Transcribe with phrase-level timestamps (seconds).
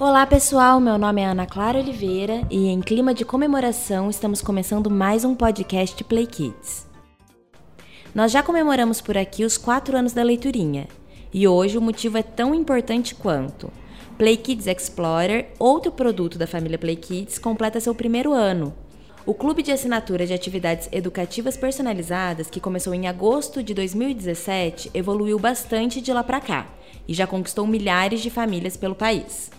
[0.00, 4.90] Olá pessoal, meu nome é Ana Clara Oliveira e em clima de comemoração estamos começando
[4.90, 6.86] mais um podcast Play Kids.
[8.14, 10.88] Nós já comemoramos por aqui os 4 anos da leiturinha
[11.32, 13.70] e hoje o motivo é tão importante quanto.
[14.16, 18.74] Play Kids Explorer, outro produto da família Play Kids, completa seu primeiro ano.
[19.24, 25.38] O clube de assinatura de atividades educativas personalizadas, que começou em agosto de 2017, evoluiu
[25.38, 26.66] bastante de lá para cá
[27.06, 29.50] e já conquistou milhares de famílias pelo país.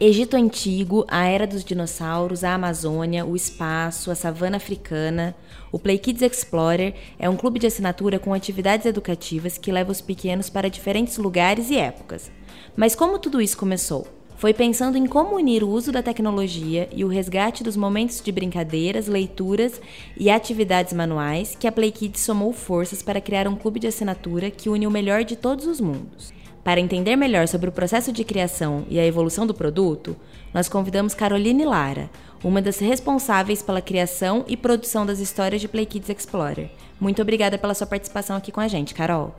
[0.00, 5.36] Egito Antigo, a Era dos Dinossauros, a Amazônia, o Espaço, a Savana Africana.
[5.70, 10.00] O Play Kids Explorer é um clube de assinatura com atividades educativas que leva os
[10.00, 12.28] pequenos para diferentes lugares e épocas.
[12.76, 14.04] Mas como tudo isso começou?
[14.36, 18.32] Foi pensando em como unir o uso da tecnologia e o resgate dos momentos de
[18.32, 19.80] brincadeiras, leituras
[20.18, 24.50] e atividades manuais que a Play Kids somou forças para criar um clube de assinatura
[24.50, 26.32] que une o melhor de todos os mundos.
[26.64, 30.16] Para entender melhor sobre o processo de criação e a evolução do produto,
[30.52, 32.08] nós convidamos Caroline Lara,
[32.42, 36.70] uma das responsáveis pela criação e produção das histórias de Play Kids Explorer.
[36.98, 39.36] Muito obrigada pela sua participação aqui com a gente, Carol.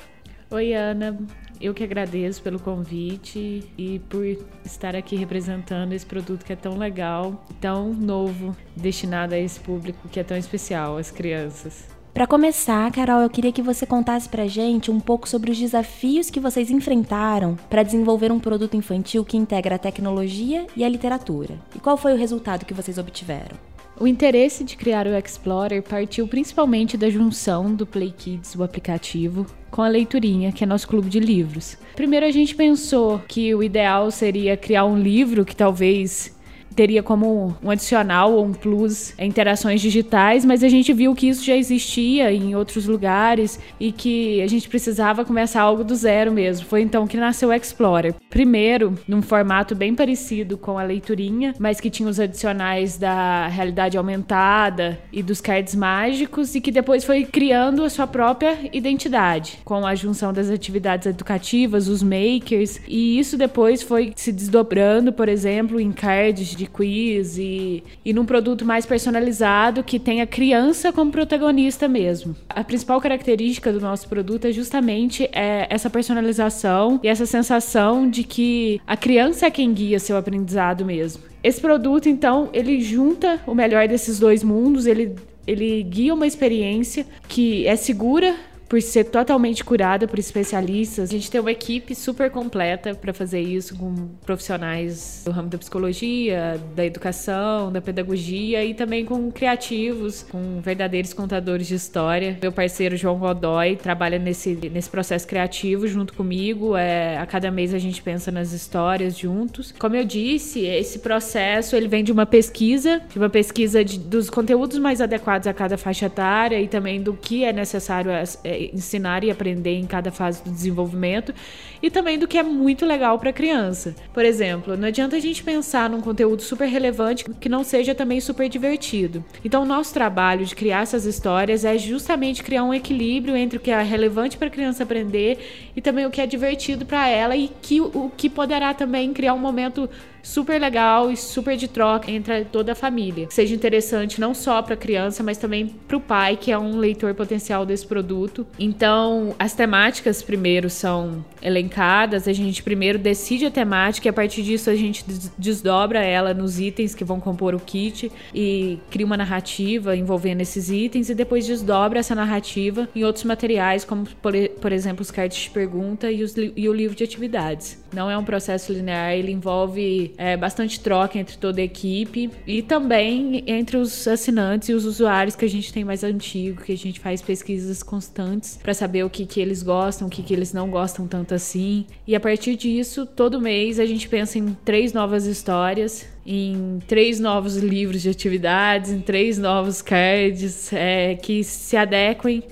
[0.52, 1.18] Oi, Ana.
[1.60, 4.24] Eu que agradeço pelo convite e por
[4.64, 10.08] estar aqui representando esse produto que é tão legal, tão novo, destinado a esse público
[10.10, 11.95] que é tão especial, as crianças.
[12.16, 16.30] Para começar, Carol, eu queria que você contasse pra gente um pouco sobre os desafios
[16.30, 21.60] que vocês enfrentaram para desenvolver um produto infantil que integra a tecnologia e a literatura.
[21.76, 23.58] E qual foi o resultado que vocês obtiveram?
[24.00, 29.46] O interesse de criar o Explorer partiu principalmente da junção do Play Kids, o aplicativo,
[29.70, 31.78] com a Leiturinha, que é nosso clube de livros.
[31.96, 36.35] Primeiro a gente pensou que o ideal seria criar um livro que talvez
[36.76, 41.44] teria como um adicional ou um plus interações digitais, mas a gente viu que isso
[41.44, 46.66] já existia em outros lugares e que a gente precisava começar algo do zero mesmo.
[46.66, 48.14] Foi então que nasceu o Explorer.
[48.30, 53.98] Primeiro, num formato bem parecido com a leiturinha, mas que tinha os adicionais da realidade
[53.98, 59.86] aumentada e dos cards mágicos e que depois foi criando a sua própria identidade com
[59.86, 65.80] a junção das atividades educativas, os makers, e isso depois foi se desdobrando, por exemplo,
[65.80, 71.12] em cards de de quiz e, e num produto mais personalizado que tenha criança como
[71.12, 72.36] protagonista mesmo.
[72.50, 78.24] A principal característica do nosso produto é justamente é, essa personalização e essa sensação de
[78.24, 81.24] que a criança é quem guia seu aprendizado mesmo.
[81.44, 85.16] Esse produto, então, ele junta o melhor desses dois mundos, ele,
[85.46, 88.36] ele guia uma experiência que é segura
[88.68, 91.10] por ser totalmente curada por especialistas.
[91.10, 93.94] A gente tem uma equipe super completa para fazer isso, com
[94.26, 101.14] profissionais do ramo da psicologia, da educação, da pedagogia e também com criativos, com verdadeiros
[101.14, 102.38] contadores de história.
[102.42, 106.76] Meu parceiro João Godoy trabalha nesse, nesse processo criativo junto comigo.
[106.76, 109.74] É, a cada mês a gente pensa nas histórias juntos.
[109.78, 114.30] Como eu disse, esse processo ele vem de uma pesquisa, de uma pesquisa de, dos
[114.30, 118.24] conteúdos mais adequados a cada faixa etária e também do que é necessário é,
[118.58, 121.34] ensinar e aprender em cada fase do desenvolvimento
[121.82, 123.96] e também do que é muito legal para a criança.
[124.14, 128.20] Por exemplo, não adianta a gente pensar num conteúdo super relevante que não seja também
[128.20, 129.24] super divertido.
[129.44, 133.62] Então, o nosso trabalho de criar essas histórias é justamente criar um equilíbrio entre o
[133.62, 137.36] que é relevante para a criança aprender e também o que é divertido para ela
[137.36, 139.90] e que o que poderá também criar um momento
[140.26, 143.28] super legal e super de troca entre toda a família.
[143.28, 146.58] Que seja interessante não só para a criança, mas também para o pai, que é
[146.58, 148.46] um leitor potencial desse produto.
[148.58, 154.42] Então, as temáticas primeiro são elencadas, a gente primeiro decide a temática e a partir
[154.42, 155.06] disso a gente
[155.38, 160.72] desdobra ela nos itens que vão compor o kit e cria uma narrativa envolvendo esses
[160.72, 165.50] itens e depois desdobra essa narrativa em outros materiais, como por, exemplo os cards de
[165.52, 167.84] pergunta e, os, e o livro de atividades.
[167.94, 172.62] Não é um processo linear, ele envolve é, bastante troca entre toda a equipe e
[172.62, 176.78] também entre os assinantes e os usuários que a gente tem mais antigo, que a
[176.78, 180.54] gente faz pesquisas constantes para saber o que, que eles gostam, o que, que eles
[180.54, 181.86] não gostam tanto assim.
[182.08, 187.20] E a partir disso, todo mês a gente pensa em três novas histórias em três
[187.20, 192.44] novos livros de atividades, em três novos cards é, que se adequem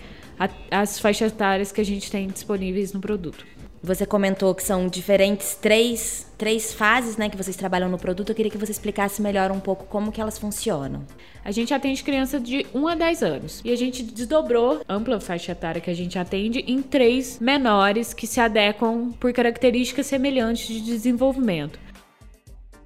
[0.70, 3.46] às faixas etárias que a gente tem disponíveis no produto.
[3.86, 8.30] Você comentou que são diferentes três, três fases né, que vocês trabalham no produto.
[8.30, 11.06] Eu queria que você explicasse melhor um pouco como que elas funcionam.
[11.44, 13.62] A gente atende crianças de 1 a 10 anos.
[13.62, 18.14] E a gente desdobrou a ampla faixa etária que a gente atende em três menores
[18.14, 21.78] que se adequam por características semelhantes de desenvolvimento.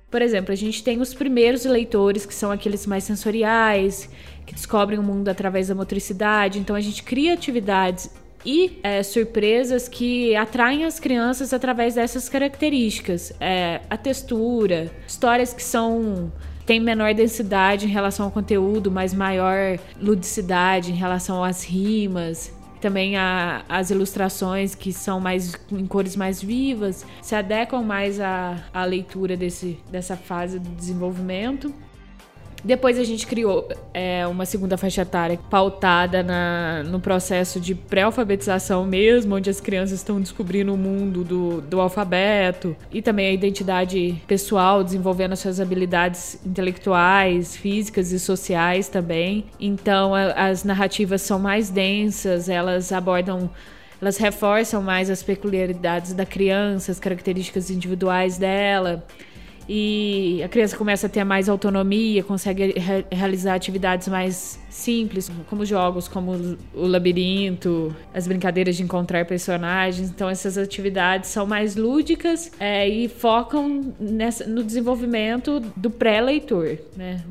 [0.09, 4.09] Por exemplo, a gente tem os primeiros leitores, que são aqueles mais sensoriais,
[4.47, 6.57] que descobrem o mundo através da motricidade.
[6.57, 8.09] Então a gente cria atividades
[8.45, 13.33] e é, surpresas que atraem as crianças através dessas características.
[13.39, 16.31] É, a textura, histórias que são
[16.65, 22.53] têm menor densidade em relação ao conteúdo, mas maior ludicidade em relação às rimas.
[22.81, 28.57] Também a, as ilustrações que são mais em cores mais vivas se adequam mais à,
[28.73, 31.73] à leitura desse, dessa fase do desenvolvimento.
[32.63, 38.85] Depois a gente criou é, uma segunda faixa etária pautada na, no processo de pré-alfabetização
[38.85, 44.21] mesmo, onde as crianças estão descobrindo o mundo do, do alfabeto e também a identidade
[44.27, 49.45] pessoal, desenvolvendo as suas habilidades intelectuais, físicas e sociais também.
[49.59, 53.49] Então a, as narrativas são mais densas, elas abordam
[53.99, 59.03] elas reforçam mais as peculiaridades da criança, as características individuais dela
[59.69, 65.65] e a criança começa a ter mais autonomia, consegue re realizar atividades mais simples, como
[65.65, 70.09] jogos como o labirinto, as brincadeiras de encontrar personagens.
[70.09, 77.21] Então essas atividades são mais lúdicas é, e focam nessa, no desenvolvimento do pré-leitor, né?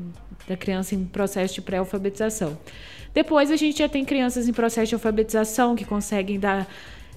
[0.47, 2.57] da criança em processo de pré-alfabetização.
[3.13, 6.67] Depois a gente já tem crianças em processo de alfabetização que conseguem dar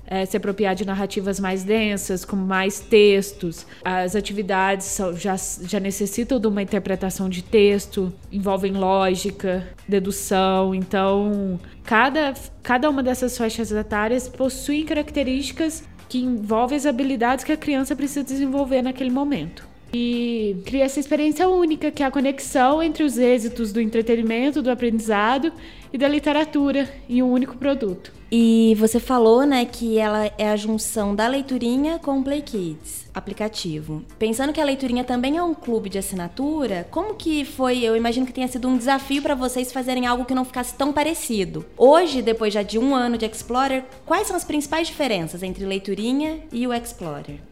[0.06, 3.66] é, se apropriar de narrativas mais densas, com mais textos.
[3.84, 10.74] As atividades são, já, já necessitam de uma interpretação de texto, envolvem lógica, dedução.
[10.74, 17.56] Então, cada, cada uma dessas faixas etárias possui características que envolvem as habilidades que a
[17.56, 23.02] criança precisa desenvolver naquele momento e cria essa experiência única, que é a conexão entre
[23.02, 25.52] os êxitos do entretenimento, do aprendizado
[25.92, 28.12] e da literatura em um único produto.
[28.32, 33.10] E você falou, né, que ela é a junção da leiturinha com o Play Kids,
[33.12, 34.04] aplicativo.
[34.20, 37.80] Pensando que a leiturinha também é um clube de assinatura, como que foi?
[37.80, 40.92] Eu imagino que tenha sido um desafio para vocês fazerem algo que não ficasse tão
[40.92, 41.66] parecido.
[41.76, 46.38] Hoje, depois já de um ano de Explorer, quais são as principais diferenças entre leiturinha
[46.52, 47.49] e o Explorer?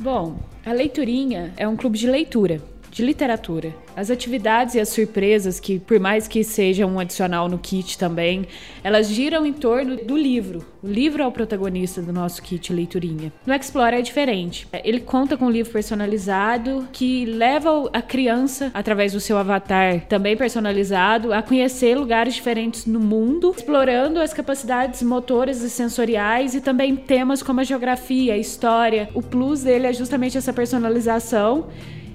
[0.00, 3.74] Bom, a Leiturinha é um clube de leitura de literatura.
[3.96, 8.46] As atividades e as surpresas, que por mais que seja um adicional no kit também,
[8.82, 10.64] elas giram em torno do livro.
[10.82, 13.32] O livro é o protagonista do nosso kit Leiturinha.
[13.44, 14.68] No Explore é diferente.
[14.84, 20.36] Ele conta com um livro personalizado que leva a criança, através do seu avatar também
[20.36, 26.94] personalizado, a conhecer lugares diferentes no mundo, explorando as capacidades motoras e sensoriais e também
[26.94, 29.08] temas como a geografia, a história.
[29.14, 31.66] O plus dele é justamente essa personalização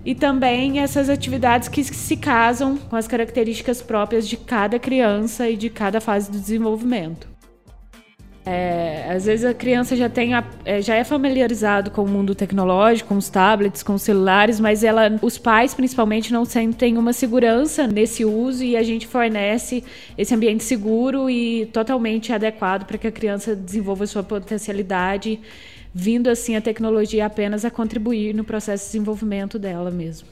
[0.06, 5.56] e também essas atividades que se casam com as características próprias de cada criança e
[5.56, 7.34] de cada fase do desenvolvimento.
[8.46, 12.36] É, às vezes a criança já, tem a, é, já é familiarizado com o mundo
[12.36, 17.14] tecnológico, com os tablets, com os celulares, mas ela, os pais principalmente não sentem uma
[17.14, 19.82] segurança nesse uso e a gente fornece
[20.18, 25.40] esse ambiente seguro e totalmente adequado para que a criança desenvolva sua potencialidade
[25.94, 30.28] vindo assim a tecnologia apenas a contribuir no processo de desenvolvimento dela mesmo.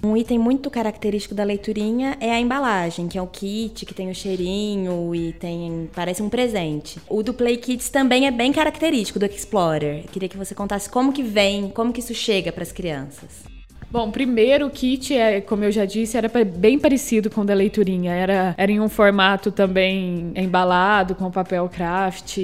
[0.00, 4.08] Um item muito característico da leiturinha é a embalagem, que é o kit, que tem
[4.08, 7.00] o cheirinho e tem parece um presente.
[7.08, 10.04] O do Play Kids também é bem característico do Explorer.
[10.12, 13.47] queria que você contasse como que vem, como que isso chega para as crianças.
[13.90, 17.54] Bom, primeiro o kit, é, como eu já disse, era bem parecido com o da
[17.54, 18.12] leiturinha.
[18.12, 22.36] Era, era em um formato também embalado, com papel craft,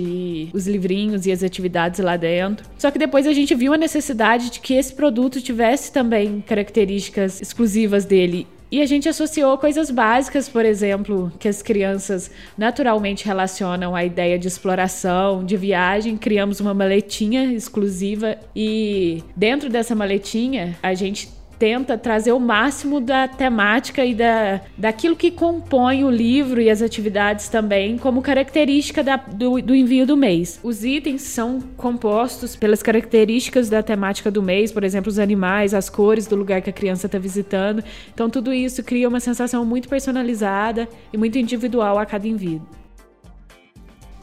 [0.55, 2.67] os livrinhos e as atividades lá dentro.
[2.79, 7.42] Só que depois a gente viu a necessidade de que esse produto tivesse também características
[7.42, 12.28] exclusivas dele e a gente associou coisas básicas, por exemplo, que as crianças
[12.59, 16.16] naturalmente relacionam à ideia de exploração, de viagem.
[16.16, 23.26] Criamos uma maletinha exclusiva e dentro dessa maletinha a gente tenta trazer o máximo da
[23.28, 29.16] temática e da, daquilo que compõe o livro e as atividades também como característica da,
[29.16, 30.61] do, do envio do mês.
[30.62, 35.88] Os itens são compostos pelas características da temática do mês, por exemplo, os animais, as
[35.88, 37.82] cores do lugar que a criança está visitando.
[38.12, 42.62] Então, tudo isso cria uma sensação muito personalizada e muito individual a cada envio.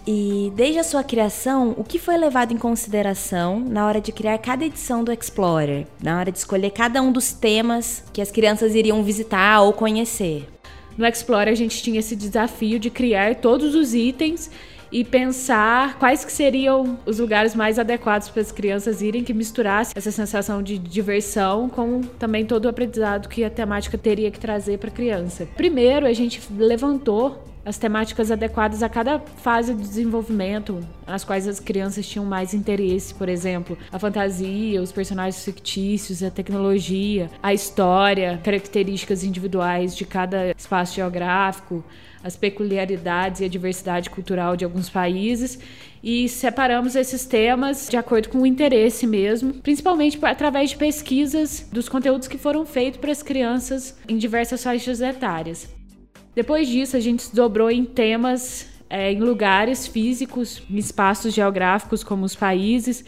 [0.05, 4.37] E desde a sua criação, o que foi levado em consideração na hora de criar
[4.39, 8.73] cada edição do Explorer, na hora de escolher cada um dos temas que as crianças
[8.73, 10.47] iriam visitar ou conhecer?
[10.97, 14.49] No Explorer a gente tinha esse desafio de criar todos os itens
[14.91, 19.93] e pensar quais que seriam os lugares mais adequados para as crianças irem, que misturasse
[19.95, 24.79] essa sensação de diversão com também todo o aprendizado que a temática teria que trazer
[24.79, 25.47] para a criança.
[25.55, 31.59] Primeiro, a gente levantou as temáticas adequadas a cada fase do desenvolvimento, nas quais as
[31.59, 38.39] crianças tinham mais interesse, por exemplo, a fantasia, os personagens fictícios, a tecnologia, a história,
[38.43, 41.83] características individuais de cada espaço geográfico,
[42.23, 45.59] as peculiaridades e a diversidade cultural de alguns países
[46.03, 51.89] e separamos esses temas de acordo com o interesse mesmo, principalmente através de pesquisas dos
[51.89, 55.80] conteúdos que foram feitos para as crianças em diversas faixas etárias.
[56.33, 62.03] Depois disso, a gente se dobrou em temas é, em lugares físicos, em espaços geográficos
[62.03, 63.03] como os países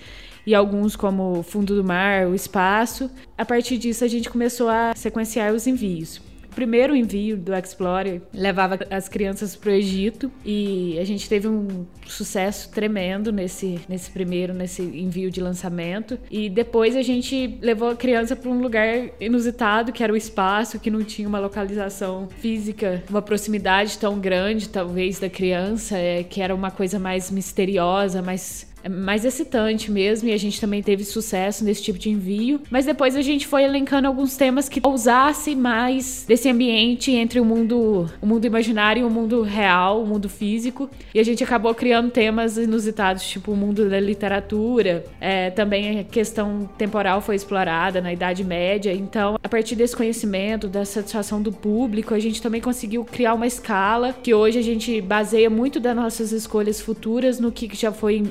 [0.45, 3.09] e alguns como o fundo do mar, o espaço.
[3.37, 6.21] A partir disso, a gente começou a sequenciar os envios
[6.53, 11.85] primeiro envio do Explorer levava as crianças para o Egito e a gente teve um
[12.07, 16.17] sucesso tremendo nesse, nesse primeiro, nesse envio de lançamento.
[16.29, 20.79] E depois a gente levou a criança para um lugar inusitado, que era o espaço,
[20.79, 26.41] que não tinha uma localização física, uma proximidade tão grande, talvez, da criança, é, que
[26.41, 31.63] era uma coisa mais misteriosa, mais mais excitante mesmo, e a gente também teve sucesso
[31.63, 32.61] nesse tipo de envio.
[32.69, 37.45] Mas depois a gente foi elencando alguns temas que ousassem mais desse ambiente entre o
[37.45, 40.89] mundo, o mundo imaginário e o mundo real, o mundo físico.
[41.13, 45.05] E a gente acabou criando temas inusitados, tipo o mundo da literatura.
[45.19, 48.93] É, também a questão temporal foi explorada na Idade Média.
[48.93, 53.47] Então, a partir desse conhecimento, da satisfação do público, a gente também conseguiu criar uma
[53.47, 58.23] escala que hoje a gente baseia muito das nossas escolhas futuras no que já foi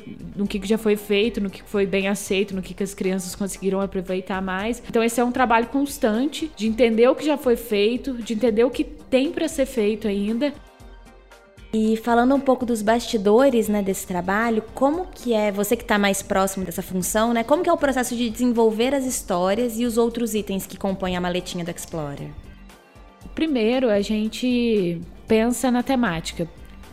[0.43, 3.81] no que já foi feito, no que foi bem aceito, no que as crianças conseguiram
[3.81, 4.83] aproveitar mais.
[4.89, 8.65] Então esse é um trabalho constante de entender o que já foi feito, de entender
[8.65, 10.53] o que tem para ser feito ainda.
[11.73, 15.97] E falando um pouco dos bastidores, né, desse trabalho, como que é, você que está
[15.97, 19.87] mais próximo dessa função, né, como que é o processo de desenvolver as histórias e
[19.87, 22.29] os outros itens que compõem a maletinha do Explorer?
[23.35, 26.47] Primeiro, a gente pensa na temática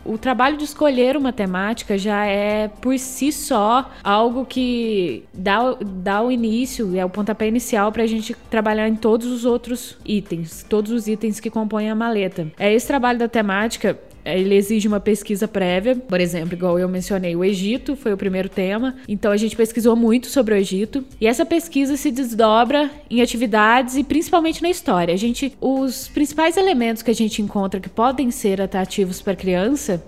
[0.04, 6.22] o trabalho de escolher uma temática já é por si só algo que dá, dá
[6.22, 10.64] o início, é o pontapé inicial para a gente trabalhar em todos os outros itens,
[10.68, 12.50] todos os itens que compõem a maleta.
[12.58, 17.34] É esse trabalho da temática ele exige uma pesquisa prévia, por exemplo, igual eu mencionei,
[17.34, 21.26] o Egito foi o primeiro tema, então a gente pesquisou muito sobre o Egito e
[21.26, 25.14] essa pesquisa se desdobra em atividades e principalmente na história.
[25.14, 30.02] A gente, os principais elementos que a gente encontra que podem ser atrativos para criança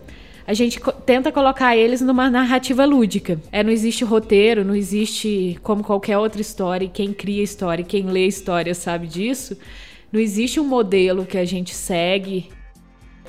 [0.46, 3.40] a gente tenta colocar eles numa narrativa lúdica.
[3.50, 8.06] É, não existe roteiro, não existe como qualquer outra história, e quem cria história, quem
[8.06, 9.56] lê história sabe disso.
[10.10, 12.50] Não existe um modelo que a gente segue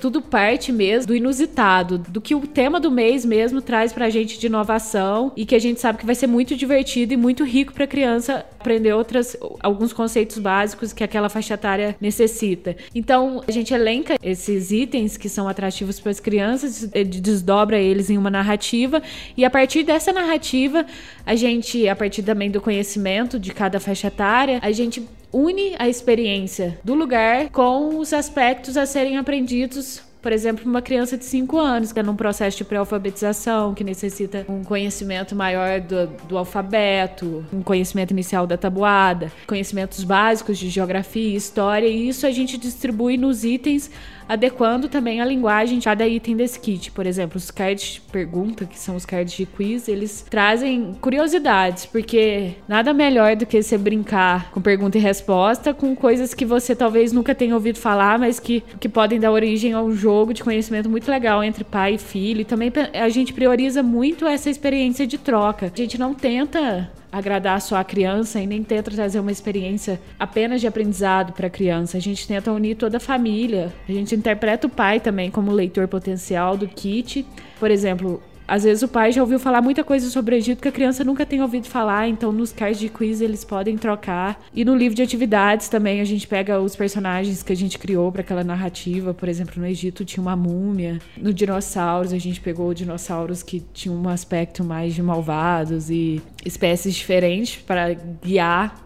[0.04, 4.38] tudo parte mesmo do inusitado, do que o tema do mês mesmo traz pra gente
[4.38, 7.72] de inovação e que a gente sabe que vai ser muito divertido e muito rico
[7.72, 12.76] pra criança aprender outras alguns conceitos básicos que aquela faixa etária necessita.
[12.94, 16.84] Então, a gente elenca esses itens que são atrativos para as crianças,
[17.22, 19.02] desdobra eles em uma narrativa
[19.38, 20.86] e a partir dessa narrativa,
[21.26, 25.02] a gente, a partir também do conhecimento de cada faixa etária, a gente
[25.34, 31.18] une a experiência do lugar com os aspectos a serem aprendidos por exemplo, uma criança
[31.18, 36.08] de 5 anos que está num processo de pré-alfabetização, que necessita um conhecimento maior do,
[36.30, 42.26] do, alfabeto, um conhecimento inicial da tabuada, conhecimentos básicos de geografia e história, e isso
[42.26, 43.92] a gente distribui nos itens
[44.28, 46.92] adequando também a linguagem de cada item desse kit.
[46.92, 51.86] Por exemplo, os cards de pergunta, que são os cards de quiz, eles trazem curiosidades,
[51.86, 56.76] porque nada melhor do que você brincar com pergunta e resposta com coisas que você
[56.76, 60.44] talvez nunca tenha ouvido falar, mas que, que podem dar origem a um jogo de
[60.44, 62.42] conhecimento muito legal entre pai e filho.
[62.42, 65.72] E também a gente prioriza muito essa experiência de troca.
[65.74, 70.60] A gente não tenta agradar só a criança e nem tenta trazer uma experiência apenas
[70.60, 71.96] de aprendizado para a criança.
[71.96, 73.72] A gente tenta unir toda a família.
[73.88, 77.24] A gente interpreta o pai também como leitor potencial do kit.
[77.60, 80.68] Por exemplo, às vezes o pai já ouviu falar muita coisa sobre o Egito que
[80.68, 84.42] a criança nunca tem ouvido falar, então nos cards de quiz eles podem trocar.
[84.54, 88.12] E no livro de atividades também a gente pega os personagens que a gente criou
[88.12, 89.14] para aquela narrativa.
[89.14, 91.00] Por exemplo, no Egito tinha uma múmia.
[91.18, 96.96] No dinossauros a gente pegou dinossauros que tinham um aspecto mais de malvados e espécies
[96.96, 98.84] diferentes para guiar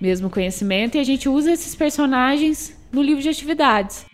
[0.00, 0.96] mesmo conhecimento.
[0.96, 4.06] E a gente usa esses personagens no livro de atividades.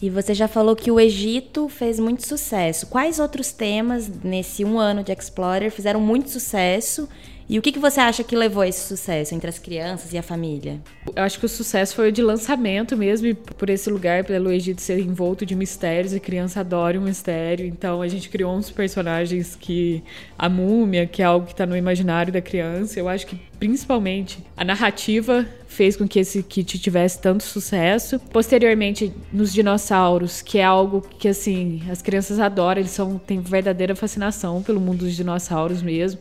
[0.00, 2.86] E você já falou que o Egito fez muito sucesso.
[2.86, 7.08] Quais outros temas nesse um ano de Explorer fizeram muito sucesso
[7.48, 10.18] E o que, que você acha que levou a esse sucesso entre as crianças e
[10.18, 10.80] a família?
[11.14, 14.82] Eu acho que o sucesso foi o de lançamento mesmo, por esse lugar, pelo Egito
[14.82, 17.64] ser envolto de mistérios, e criança adora um mistério.
[17.64, 20.02] Então a gente criou uns personagens que.
[20.36, 22.98] A múmia, que é algo que está no imaginário da criança.
[22.98, 28.18] Eu acho que principalmente a narrativa fez com que esse kit tivesse tanto sucesso.
[28.32, 33.94] Posteriormente, nos dinossauros, que é algo que assim, as crianças adoram, eles são têm verdadeira
[33.94, 36.20] fascinação pelo mundo dos dinossauros mesmo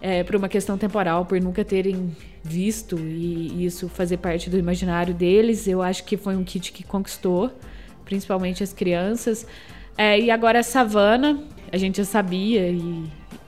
[0.00, 5.12] é, por uma questão temporal, por nunca terem visto e, isso fazer parte do imaginário
[5.12, 5.68] deles.
[5.68, 7.50] Eu acho que foi um kit que conquistou,
[8.04, 9.46] principalmente as crianças.
[9.96, 13.04] É, e agora a savana, a gente já sabia e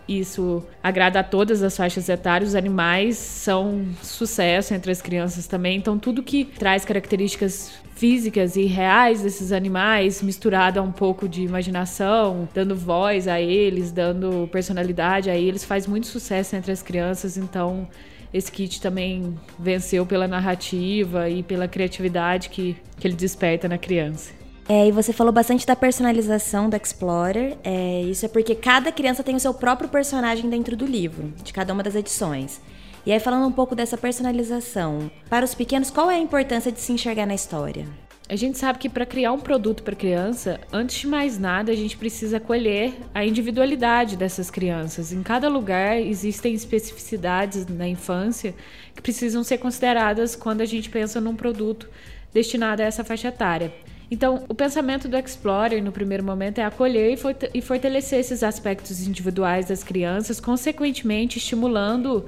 [0.08, 2.50] isso agrada a todas as faixas etárias.
[2.50, 5.76] Os animais são sucesso entre as crianças também.
[5.76, 11.42] Então, tudo que traz características físicas e reais desses animais, misturado a um pouco de
[11.42, 17.36] imaginação, dando voz a eles, dando personalidade a eles, faz muito sucesso entre as crianças.
[17.36, 17.86] Então,
[18.34, 24.41] esse kit também venceu pela narrativa e pela criatividade que, que ele desperta na criança.
[24.68, 27.56] É, e você falou bastante da personalização do Explorer.
[27.64, 31.52] É, isso é porque cada criança tem o seu próprio personagem dentro do livro, de
[31.52, 32.60] cada uma das edições.
[33.04, 36.80] E aí, falando um pouco dessa personalização, para os pequenos, qual é a importância de
[36.80, 37.86] se enxergar na história?
[38.28, 41.74] A gente sabe que para criar um produto para criança, antes de mais nada, a
[41.74, 45.12] gente precisa colher a individualidade dessas crianças.
[45.12, 48.54] Em cada lugar existem especificidades na infância
[48.94, 51.90] que precisam ser consideradas quando a gente pensa num produto
[52.32, 53.72] destinado a essa faixa etária.
[54.12, 57.18] Então, o pensamento do Explorer, no primeiro momento, é acolher
[57.54, 62.26] e fortalecer esses aspectos individuais das crianças, consequentemente estimulando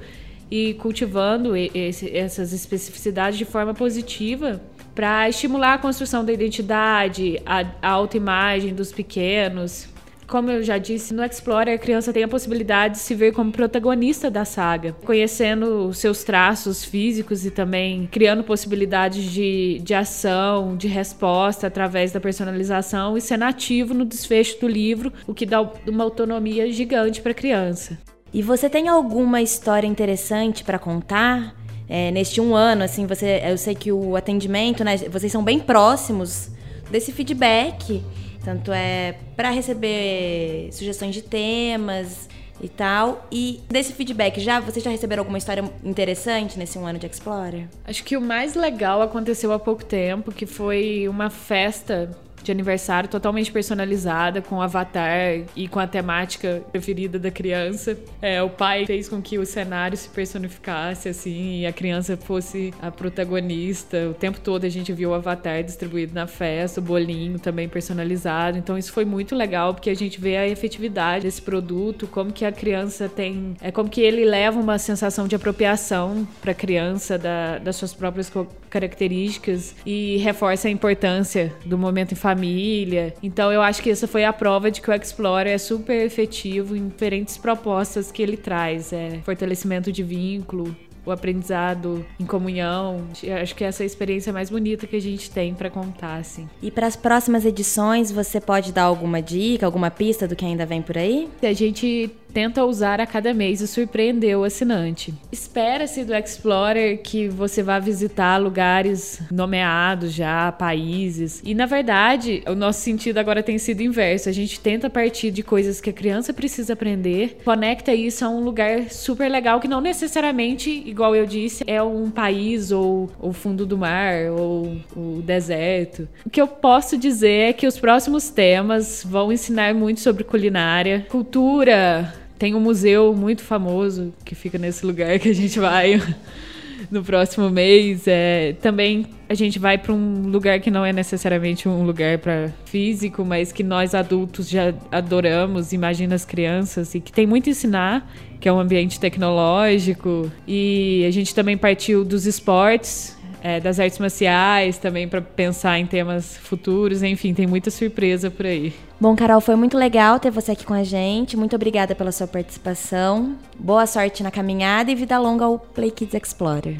[0.49, 4.59] e cultivando esse, essas especificidades de forma positiva
[4.95, 9.87] para estimular a construção da identidade, a, a autoimagem dos pequenos,
[10.27, 13.51] como eu já disse, no Explorer a criança tem a possibilidade de se ver como
[13.51, 20.87] protagonista da saga, conhecendo seus traços físicos e também criando possibilidades de, de ação, de
[20.87, 26.03] resposta através da personalização e ser nativo no desfecho do livro, o que dá uma
[26.03, 27.97] autonomia gigante para a criança.
[28.33, 31.55] E você tem alguma história interessante para contar?
[31.87, 35.59] É, neste um ano, assim, você, eu sei que o atendimento, né, vocês são bem
[35.59, 36.49] próximos
[36.89, 38.03] desse feedback.
[38.45, 42.29] Tanto é para receber sugestões de temas
[42.61, 43.27] e tal.
[43.31, 47.67] E desse feedback, já vocês já receberam alguma história interessante nesse um ano de Explorer?
[47.83, 53.09] Acho que o mais legal aconteceu há pouco tempo, que foi uma festa de aniversário
[53.09, 57.97] totalmente personalizada, com avatar e com a temática preferida da criança.
[58.21, 62.73] É, o pai fez com que o cenário se personificasse assim e a criança fosse
[62.81, 64.09] a protagonista.
[64.09, 68.57] O tempo todo a gente viu o avatar distribuído na festa, o bolinho também personalizado.
[68.57, 72.45] Então isso foi muito legal porque a gente vê a efetividade desse produto, como que
[72.45, 77.17] a criança tem, é como que ele leva uma sensação de apropriação para a criança
[77.17, 78.31] da, das suas próprias
[78.69, 83.13] características e reforça a importância do momento em família família.
[83.23, 86.75] Então eu acho que essa foi a prova de que o Explorer é super efetivo
[86.75, 88.91] em diferentes propostas que ele traz.
[88.91, 93.07] É fortalecimento de vínculo, o aprendizado em comunhão.
[93.41, 96.49] Acho que essa é a experiência mais bonita que a gente tem para contar, assim.
[96.61, 100.65] E para as próximas edições, você pode dar alguma dica, alguma pista do que ainda
[100.65, 101.29] vem por aí?
[101.41, 105.13] A gente tenta usar a cada mês e surpreender o assinante.
[105.31, 111.41] Espera-se do Explorer que você vá visitar lugares nomeados já, países.
[111.45, 114.27] E na verdade, o nosso sentido agora tem sido inverso.
[114.27, 118.41] A gente tenta partir de coisas que a criança precisa aprender, conecta isso a um
[118.41, 123.65] lugar super legal que não necessariamente, igual eu disse, é um país ou o fundo
[123.65, 126.05] do mar ou o deserto.
[126.25, 131.07] O que eu posso dizer é que os próximos temas vão ensinar muito sobre culinária,
[131.09, 136.01] cultura, tem um museu muito famoso que fica nesse lugar que a gente vai
[136.91, 138.03] no próximo mês.
[138.07, 142.51] É, também a gente vai para um lugar que não é necessariamente um lugar para
[142.65, 147.51] físico, mas que nós adultos já adoramos, imagina as crianças, e que tem muito a
[147.51, 150.31] ensinar, que é um ambiente tecnológico.
[150.47, 153.14] E a gente também partiu dos esportes,
[153.45, 157.03] é, das artes marciais também para pensar em temas futuros.
[157.03, 158.73] Enfim, tem muita surpresa por aí.
[158.99, 161.37] Bom, Carol, foi muito legal ter você aqui com a gente.
[161.37, 163.35] Muito obrigada pela sua participação.
[163.59, 166.77] Boa sorte na caminhada e vida longa ao Play Kids Explorer.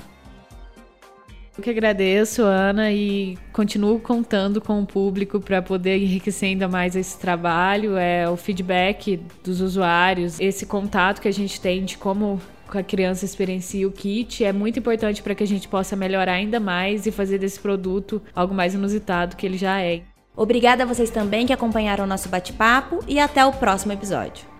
[1.55, 6.95] Eu que agradeço, Ana, e continuo contando com o público para poder enriquecer ainda mais
[6.95, 7.95] esse trabalho.
[7.95, 12.41] É o feedback dos usuários, esse contato que a gente tem de como
[12.73, 16.59] a criança experiencia o kit é muito importante para que a gente possa melhorar ainda
[16.59, 20.03] mais e fazer desse produto algo mais inusitado que ele já é.
[20.35, 24.54] Obrigada a vocês também que acompanharam o nosso bate-papo e até o próximo episódio.